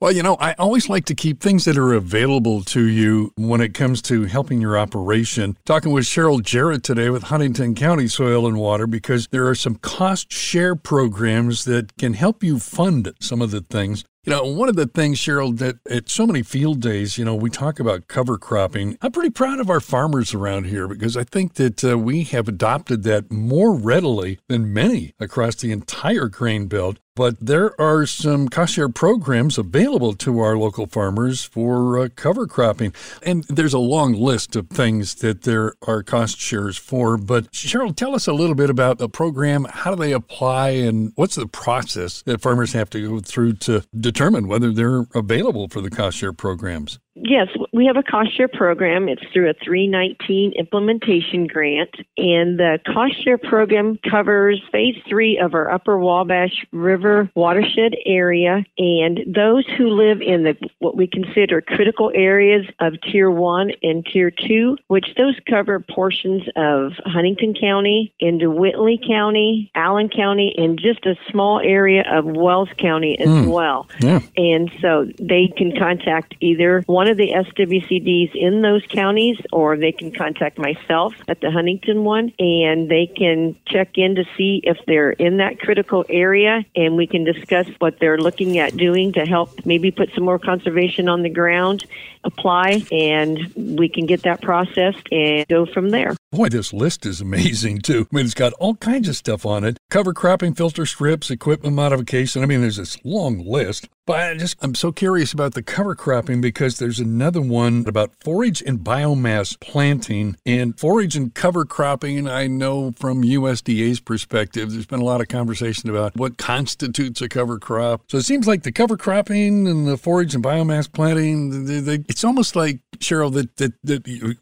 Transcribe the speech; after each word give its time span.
Well, 0.00 0.12
you 0.12 0.22
know, 0.22 0.36
I 0.38 0.52
always 0.60 0.88
like 0.88 1.06
to 1.06 1.14
keep 1.16 1.40
things 1.40 1.64
that 1.64 1.76
are 1.76 1.92
available 1.92 2.62
to 2.62 2.86
you 2.86 3.32
when 3.36 3.60
it 3.60 3.74
comes 3.74 4.00
to 4.02 4.26
helping 4.26 4.60
your 4.60 4.78
operation. 4.78 5.58
Talking 5.64 5.90
with 5.90 6.04
Cheryl 6.04 6.40
Jarrett 6.40 6.84
today 6.84 7.10
with 7.10 7.24
Huntington 7.24 7.74
County 7.74 8.06
Soil 8.06 8.46
and 8.46 8.58
Water 8.58 8.86
because 8.86 9.26
there 9.32 9.48
are 9.48 9.56
some 9.56 9.74
cost 9.74 10.32
share 10.32 10.76
programs 10.76 11.64
that 11.64 11.96
can 11.96 12.12
help 12.14 12.44
you 12.44 12.60
fund 12.60 13.12
some 13.20 13.42
of 13.42 13.50
the 13.50 13.62
things. 13.62 14.04
You 14.22 14.34
know, 14.34 14.44
one 14.44 14.68
of 14.68 14.76
the 14.76 14.86
things, 14.86 15.18
Cheryl, 15.18 15.56
that 15.58 15.78
at 15.90 16.08
so 16.08 16.26
many 16.26 16.42
field 16.42 16.80
days, 16.80 17.18
you 17.18 17.24
know, 17.24 17.34
we 17.34 17.50
talk 17.50 17.80
about 17.80 18.08
cover 18.08 18.36
cropping. 18.36 18.98
I'm 19.00 19.10
pretty 19.10 19.30
proud 19.30 19.58
of 19.58 19.70
our 19.70 19.80
farmers 19.80 20.34
around 20.34 20.66
here 20.66 20.86
because 20.86 21.16
I 21.16 21.24
think 21.24 21.54
that 21.54 21.82
uh, 21.82 21.98
we 21.98 22.24
have 22.24 22.46
adopted 22.46 23.02
that 23.04 23.32
more 23.32 23.74
readily 23.74 24.38
than 24.46 24.72
many 24.72 25.14
across 25.18 25.56
the 25.56 25.72
entire 25.72 26.28
grain 26.28 26.66
belt. 26.66 26.98
But 27.18 27.34
there 27.40 27.78
are 27.80 28.06
some 28.06 28.48
cost 28.48 28.74
share 28.74 28.88
programs 28.88 29.58
available 29.58 30.12
to 30.14 30.38
our 30.38 30.56
local 30.56 30.86
farmers 30.86 31.42
for 31.42 31.98
uh, 31.98 32.08
cover 32.14 32.46
cropping. 32.46 32.94
And 33.24 33.42
there's 33.48 33.74
a 33.74 33.80
long 33.80 34.12
list 34.12 34.54
of 34.54 34.68
things 34.68 35.16
that 35.16 35.42
there 35.42 35.74
are 35.84 36.04
cost 36.04 36.38
shares 36.38 36.76
for. 36.76 37.18
But 37.18 37.50
Cheryl, 37.50 37.96
tell 37.96 38.14
us 38.14 38.28
a 38.28 38.32
little 38.32 38.54
bit 38.54 38.70
about 38.70 38.98
the 38.98 39.08
program. 39.08 39.64
How 39.64 39.96
do 39.96 40.00
they 40.00 40.12
apply 40.12 40.68
and 40.68 41.10
what's 41.16 41.34
the 41.34 41.48
process 41.48 42.22
that 42.22 42.40
farmers 42.40 42.72
have 42.74 42.88
to 42.90 43.08
go 43.08 43.18
through 43.18 43.54
to 43.54 43.82
determine 43.98 44.46
whether 44.46 44.70
they're 44.70 45.08
available 45.12 45.66
for 45.66 45.80
the 45.80 45.90
cost 45.90 46.18
share 46.18 46.32
programs? 46.32 47.00
Yes, 47.22 47.48
we 47.72 47.86
have 47.86 47.96
a 47.96 48.02
cost 48.02 48.36
share 48.36 48.48
program. 48.48 49.08
It's 49.08 49.22
through 49.32 49.50
a 49.50 49.54
319 49.64 50.52
implementation 50.52 51.46
grant, 51.46 51.94
and 52.16 52.58
the 52.58 52.78
cost 52.86 53.22
share 53.24 53.38
program 53.38 53.98
covers 54.08 54.62
phase 54.70 54.96
three 55.08 55.38
of 55.38 55.54
our 55.54 55.70
Upper 55.70 55.98
Wabash 55.98 56.66
River 56.72 57.30
watershed 57.34 57.96
area, 58.06 58.64
and 58.78 59.20
those 59.26 59.66
who 59.76 59.88
live 59.88 60.20
in 60.20 60.44
the 60.44 60.56
what 60.78 60.96
we 60.96 61.06
consider 61.06 61.60
critical 61.60 62.12
areas 62.14 62.66
of 62.80 62.94
Tier 63.02 63.30
One 63.30 63.72
and 63.82 64.06
Tier 64.06 64.30
Two, 64.30 64.76
which 64.86 65.06
those 65.16 65.36
cover 65.48 65.80
portions 65.80 66.42
of 66.56 66.92
Huntington 67.04 67.54
County 67.54 68.12
into 68.20 68.50
Whitley 68.50 69.00
County, 69.06 69.70
Allen 69.74 70.08
County, 70.08 70.54
and 70.56 70.78
just 70.78 71.04
a 71.06 71.16
small 71.30 71.60
area 71.60 72.04
of 72.10 72.24
Wells 72.24 72.68
County 72.78 73.18
as 73.18 73.28
mm. 73.28 73.48
well. 73.48 73.88
Yeah. 74.00 74.20
And 74.36 74.70
so 74.80 75.06
they 75.18 75.52
can 75.56 75.76
contact 75.76 76.34
either 76.40 76.82
one 76.86 77.07
one 77.07 77.07
of 77.08 77.16
the 77.16 77.30
SWCDs 77.30 78.34
in 78.34 78.62
those 78.62 78.84
counties, 78.88 79.38
or 79.52 79.76
they 79.76 79.92
can 79.92 80.12
contact 80.12 80.58
myself 80.58 81.14
at 81.28 81.40
the 81.40 81.50
Huntington 81.50 82.04
one, 82.04 82.32
and 82.38 82.88
they 82.88 83.06
can 83.06 83.56
check 83.66 83.96
in 83.96 84.14
to 84.16 84.24
see 84.36 84.60
if 84.64 84.78
they're 84.86 85.12
in 85.12 85.38
that 85.38 85.60
critical 85.60 86.04
area, 86.08 86.64
and 86.76 86.96
we 86.96 87.06
can 87.06 87.24
discuss 87.24 87.66
what 87.78 87.98
they're 87.98 88.18
looking 88.18 88.58
at 88.58 88.76
doing 88.76 89.12
to 89.12 89.24
help 89.24 89.64
maybe 89.64 89.90
put 89.90 90.10
some 90.14 90.24
more 90.24 90.38
conservation 90.38 91.08
on 91.08 91.22
the 91.22 91.30
ground, 91.30 91.84
apply, 92.24 92.82
and 92.92 93.52
we 93.56 93.88
can 93.88 94.06
get 94.06 94.22
that 94.22 94.42
processed 94.42 95.06
and 95.10 95.46
go 95.48 95.66
from 95.66 95.90
there. 95.90 96.14
Boy, 96.32 96.48
this 96.48 96.72
list 96.72 97.06
is 97.06 97.20
amazing 97.28 97.80
too. 97.80 98.06
I 98.12 98.16
mean, 98.16 98.26
it's 98.26 98.34
got 98.34 98.52
all 98.54 98.74
kinds 98.74 99.08
of 99.08 99.16
stuff 99.16 99.46
on 99.46 99.64
it 99.64 99.77
cover 99.90 100.12
cropping, 100.12 100.54
filter 100.54 100.84
strips, 100.84 101.30
equipment 101.30 101.74
modification. 101.74 102.42
I 102.42 102.46
mean, 102.46 102.60
there's 102.60 102.76
this 102.76 102.98
long 103.04 103.38
list. 103.38 103.88
But 104.06 104.20
I 104.20 104.34
just, 104.36 104.56
I'm 104.62 104.74
so 104.74 104.90
curious 104.90 105.32
about 105.32 105.54
the 105.54 105.62
cover 105.62 105.94
cropping 105.94 106.40
because 106.40 106.78
there's 106.78 106.98
another 106.98 107.40
one 107.40 107.84
about 107.86 108.12
forage 108.20 108.62
and 108.62 108.78
biomass 108.80 109.58
planting. 109.60 110.36
And 110.46 110.78
forage 110.78 111.16
and 111.16 111.34
cover 111.34 111.64
cropping, 111.64 112.26
I 112.28 112.46
know 112.46 112.92
from 112.92 113.22
USDA's 113.22 114.00
perspective, 114.00 114.72
there's 114.72 114.86
been 114.86 115.00
a 115.00 115.04
lot 115.04 115.20
of 115.20 115.28
conversation 115.28 115.90
about 115.90 116.16
what 116.16 116.38
constitutes 116.38 117.20
a 117.20 117.28
cover 117.28 117.58
crop. 117.58 118.02
So 118.10 118.18
it 118.18 118.24
seems 118.24 118.46
like 118.46 118.62
the 118.62 118.72
cover 118.72 118.96
cropping 118.96 119.66
and 119.66 119.86
the 119.86 119.98
forage 119.98 120.34
and 120.34 120.44
biomass 120.44 120.90
planting, 120.90 121.66
they, 121.66 121.80
they, 121.80 122.04
it's 122.08 122.24
almost 122.24 122.56
like, 122.56 122.80
Cheryl, 122.98 123.32
that, 123.34 123.56
that, 123.56 123.72
that 123.84 124.36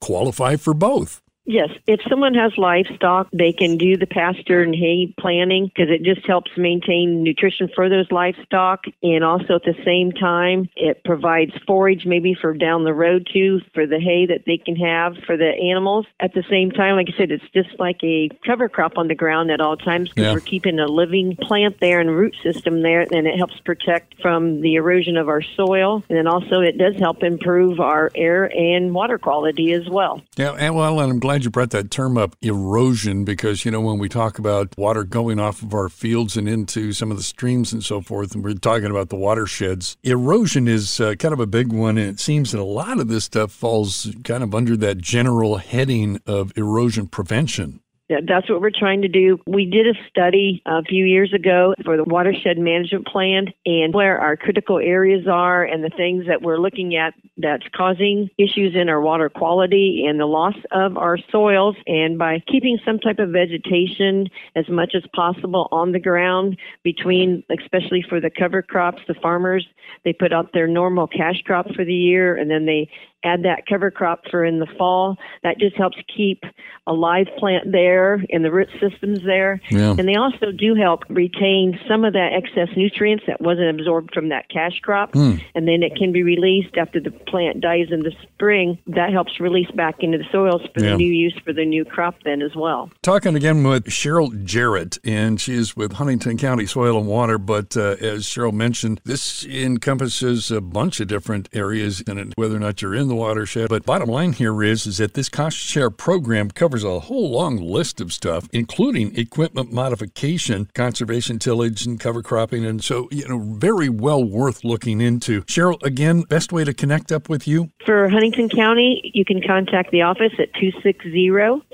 qualify 0.00 0.56
for 0.56 0.74
both. 0.74 1.20
Yes, 1.50 1.70
if 1.88 1.98
someone 2.08 2.34
has 2.34 2.56
livestock, 2.56 3.26
they 3.32 3.52
can 3.52 3.76
do 3.76 3.96
the 3.96 4.06
pasture 4.06 4.62
and 4.62 4.72
hay 4.72 5.12
planning 5.18 5.66
because 5.66 5.90
it 5.90 6.04
just 6.04 6.24
helps 6.24 6.52
maintain 6.56 7.24
nutrition 7.24 7.68
for 7.74 7.88
those 7.88 8.06
livestock. 8.12 8.84
And 9.02 9.24
also 9.24 9.56
at 9.56 9.64
the 9.64 9.74
same 9.84 10.12
time, 10.12 10.68
it 10.76 11.02
provides 11.02 11.50
forage 11.66 12.06
maybe 12.06 12.34
for 12.40 12.54
down 12.54 12.84
the 12.84 12.94
road 12.94 13.28
too 13.32 13.62
for 13.74 13.84
the 13.84 13.98
hay 13.98 14.26
that 14.26 14.44
they 14.46 14.58
can 14.58 14.76
have 14.76 15.16
for 15.26 15.36
the 15.36 15.48
animals. 15.48 16.06
At 16.20 16.34
the 16.34 16.44
same 16.48 16.70
time, 16.70 16.94
like 16.94 17.08
I 17.12 17.18
said, 17.18 17.32
it's 17.32 17.50
just 17.52 17.80
like 17.80 17.98
a 18.04 18.28
cover 18.46 18.68
crop 18.68 18.96
on 18.96 19.08
the 19.08 19.16
ground 19.16 19.50
at 19.50 19.60
all 19.60 19.76
times 19.76 20.10
because 20.10 20.26
yeah. 20.26 20.32
we're 20.32 20.38
keeping 20.38 20.78
a 20.78 20.86
living 20.86 21.34
plant 21.34 21.80
there 21.80 21.98
and 21.98 22.16
root 22.16 22.36
system 22.44 22.82
there, 22.82 23.00
and 23.00 23.26
it 23.26 23.36
helps 23.36 23.58
protect 23.64 24.20
from 24.22 24.60
the 24.60 24.76
erosion 24.76 25.16
of 25.16 25.28
our 25.28 25.42
soil. 25.42 26.04
And 26.08 26.16
then 26.16 26.28
also 26.28 26.60
it 26.60 26.78
does 26.78 26.94
help 26.94 27.24
improve 27.24 27.80
our 27.80 28.12
air 28.14 28.44
and 28.56 28.94
water 28.94 29.18
quality 29.18 29.72
as 29.72 29.88
well. 29.88 30.22
Yeah, 30.36 30.52
and 30.52 30.76
well, 30.76 31.00
and 31.00 31.10
I'm 31.10 31.18
glad 31.18 31.39
glad 31.40 31.44
you 31.46 31.50
brought 31.50 31.70
that 31.70 31.90
term 31.90 32.18
up, 32.18 32.36
erosion, 32.42 33.24
because, 33.24 33.64
you 33.64 33.70
know, 33.70 33.80
when 33.80 33.98
we 33.98 34.10
talk 34.10 34.38
about 34.38 34.76
water 34.76 35.04
going 35.04 35.40
off 35.40 35.62
of 35.62 35.72
our 35.72 35.88
fields 35.88 36.36
and 36.36 36.46
into 36.46 36.92
some 36.92 37.10
of 37.10 37.16
the 37.16 37.22
streams 37.22 37.72
and 37.72 37.82
so 37.82 38.02
forth, 38.02 38.34
and 38.34 38.44
we're 38.44 38.52
talking 38.52 38.90
about 38.90 39.08
the 39.08 39.16
watersheds, 39.16 39.96
erosion 40.02 40.68
is 40.68 41.00
uh, 41.00 41.14
kind 41.14 41.32
of 41.32 41.40
a 41.40 41.46
big 41.46 41.72
one. 41.72 41.96
And 41.96 42.10
it 42.10 42.20
seems 42.20 42.52
that 42.52 42.60
a 42.60 42.62
lot 42.62 43.00
of 43.00 43.08
this 43.08 43.24
stuff 43.24 43.52
falls 43.52 44.14
kind 44.22 44.42
of 44.42 44.54
under 44.54 44.76
that 44.76 44.98
general 44.98 45.56
heading 45.56 46.20
of 46.26 46.52
erosion 46.56 47.06
prevention. 47.06 47.80
That's 48.10 48.50
what 48.50 48.60
we're 48.60 48.70
trying 48.76 49.02
to 49.02 49.08
do. 49.08 49.38
We 49.46 49.66
did 49.66 49.86
a 49.86 49.94
study 50.08 50.62
a 50.66 50.82
few 50.82 51.04
years 51.04 51.32
ago 51.32 51.74
for 51.84 51.96
the 51.96 52.02
watershed 52.02 52.58
management 52.58 53.06
plan 53.06 53.46
and 53.64 53.94
where 53.94 54.18
our 54.18 54.36
critical 54.36 54.78
areas 54.78 55.28
are 55.30 55.62
and 55.62 55.84
the 55.84 55.90
things 55.96 56.26
that 56.26 56.42
we're 56.42 56.58
looking 56.58 56.96
at 56.96 57.14
that's 57.42 57.64
causing 57.74 58.28
issues 58.38 58.74
in 58.74 58.88
our 58.88 59.00
water 59.00 59.28
quality 59.28 60.04
and 60.08 60.18
the 60.18 60.26
loss 60.26 60.54
of 60.72 60.96
our 60.96 61.18
soils. 61.30 61.76
And 61.86 62.18
by 62.18 62.42
keeping 62.46 62.78
some 62.84 62.98
type 62.98 63.18
of 63.18 63.30
vegetation 63.30 64.28
as 64.56 64.68
much 64.68 64.94
as 64.94 65.02
possible 65.14 65.68
on 65.72 65.92
the 65.92 66.00
ground 66.00 66.58
between, 66.82 67.44
especially 67.50 68.04
for 68.08 68.20
the 68.20 68.30
cover 68.30 68.62
crops, 68.62 69.02
the 69.08 69.14
farmers, 69.14 69.66
they 70.04 70.12
put 70.12 70.32
out 70.32 70.52
their 70.52 70.66
normal 70.66 71.06
cash 71.06 71.42
crop 71.44 71.66
for 71.74 71.84
the 71.84 71.94
year 71.94 72.36
and 72.36 72.50
then 72.50 72.66
they 72.66 72.88
add 73.22 73.42
that 73.42 73.66
cover 73.68 73.90
crop 73.90 74.22
for 74.30 74.44
in 74.44 74.60
the 74.60 74.66
fall. 74.78 75.16
That 75.42 75.58
just 75.58 75.76
helps 75.76 75.98
keep 76.14 76.42
a 76.86 76.92
live 76.92 77.26
plant 77.38 77.70
there 77.70 78.24
and 78.30 78.44
the 78.44 78.50
root 78.50 78.68
systems 78.80 79.20
there. 79.24 79.60
Yeah. 79.70 79.94
And 79.98 80.08
they 80.08 80.14
also 80.14 80.52
do 80.56 80.74
help 80.74 81.04
retain 81.08 81.78
some 81.86 82.04
of 82.04 82.14
that 82.14 82.30
excess 82.32 82.74
nutrients 82.76 83.24
that 83.26 83.40
wasn't 83.40 83.78
absorbed 83.78 84.14
from 84.14 84.30
that 84.30 84.48
cash 84.48 84.80
crop. 84.82 85.12
Mm. 85.12 85.42
And 85.54 85.68
then 85.68 85.82
it 85.82 85.96
can 85.96 86.12
be 86.12 86.22
released 86.22 86.76
after 86.76 87.00
the 87.00 87.10
plant 87.30 87.60
dies 87.60 87.86
in 87.90 88.00
the 88.00 88.12
spring. 88.22 88.78
That 88.86 89.12
helps 89.12 89.40
release 89.40 89.70
back 89.70 89.96
into 90.00 90.18
the 90.18 90.24
soils 90.32 90.62
for 90.74 90.82
yeah. 90.82 90.90
the 90.90 90.96
new 90.96 91.12
use 91.12 91.38
for 91.44 91.52
the 91.52 91.64
new 91.64 91.84
crop 91.84 92.16
then 92.24 92.42
as 92.42 92.54
well. 92.54 92.90
Talking 93.02 93.36
again 93.36 93.62
with 93.62 93.86
Cheryl 93.86 94.44
Jarrett, 94.44 94.98
and 95.04 95.40
she 95.40 95.54
is 95.54 95.76
with 95.76 95.92
Huntington 95.92 96.38
County 96.38 96.66
Soil 96.66 96.98
and 96.98 97.06
Water. 97.06 97.38
But 97.38 97.76
uh, 97.76 97.96
as 98.00 98.24
Cheryl 98.24 98.52
mentioned, 98.52 99.00
this 99.04 99.44
encompasses 99.44 100.50
a 100.50 100.60
bunch 100.60 101.00
of 101.00 101.08
different 101.08 101.48
areas, 101.52 102.02
and 102.06 102.32
whether 102.36 102.56
or 102.56 102.60
not 102.60 102.82
you're 102.82 102.94
in 102.94 103.08
the 103.08 103.14
watershed. 103.14 103.68
But 103.68 103.84
bottom 103.84 104.08
line 104.08 104.32
here 104.32 104.62
is, 104.62 104.86
is 104.86 104.98
that 104.98 105.14
this 105.14 105.28
cost 105.28 105.56
share 105.56 105.90
program 105.90 106.50
covers 106.50 106.84
a 106.84 107.00
whole 107.00 107.30
long 107.30 107.56
list 107.56 108.00
of 108.00 108.12
stuff, 108.12 108.48
including 108.52 109.16
equipment 109.16 109.72
modification, 109.72 110.68
conservation 110.74 111.38
tillage, 111.38 111.86
and 111.86 112.00
cover 112.00 112.22
cropping. 112.22 112.64
And 112.64 112.82
so, 112.82 113.08
you 113.10 113.26
know, 113.28 113.38
very 113.38 113.88
well 113.88 114.22
worth 114.24 114.64
looking 114.64 115.00
into. 115.00 115.42
Cheryl, 115.42 115.82
again, 115.82 116.22
best 116.22 116.52
way 116.52 116.64
to 116.64 116.74
connect 116.74 117.12
up 117.12 117.19
with 117.28 117.46
you? 117.46 117.70
For 117.84 118.08
Huntington 118.08 118.48
County, 118.48 119.10
you 119.14 119.24
can 119.24 119.42
contact 119.42 119.90
the 119.90 120.02
office 120.02 120.32
at 120.38 120.52
260 120.54 121.30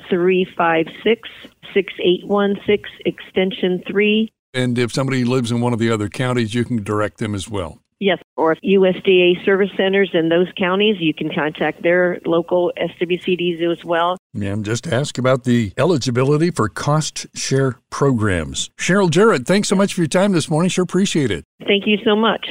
356 0.09 1.29
6816, 1.75 2.85
extension 3.05 3.83
3. 3.87 4.33
And 4.55 4.79
if 4.79 4.93
somebody 4.93 5.25
lives 5.25 5.51
in 5.51 5.61
one 5.61 5.73
of 5.73 5.79
the 5.79 5.91
other 5.91 6.09
counties, 6.09 6.55
you 6.55 6.65
can 6.65 6.83
direct 6.83 7.19
them 7.19 7.35
as 7.35 7.49
well. 7.49 7.81
Yes, 7.99 8.19
or 8.37 8.55
USDA 8.57 9.43
service 9.45 9.71
centers 9.75 10.11
in 10.13 10.29
those 10.29 10.49
counties, 10.59 10.97
you 11.01 11.15
can 11.15 11.33
contact 11.35 11.83
their 11.83 12.21
local 12.27 12.71
SWCDs 12.77 13.73
as 13.73 13.85
well. 13.85 14.19
Yeah, 14.35 14.55
just 14.61 14.87
ask 14.87 15.17
about 15.17 15.45
the 15.45 15.73
eligibility 15.79 16.51
for 16.51 16.69
cost 16.69 17.27
share 17.35 17.79
programs. 17.89 18.69
Cheryl 18.79 19.11
Jarrett, 19.11 19.47
thanks 19.47 19.69
so 19.69 19.77
much 19.77 19.95
for 19.95 20.03
your 20.03 20.09
time 20.09 20.33
this 20.33 20.51
morning. 20.51 20.69
Sure 20.69 20.85
appreciate 20.85 21.31
it. 21.31 21.45
Thank 21.67 21.87
you 21.87 21.97
so 22.05 22.15
much. 22.15 22.51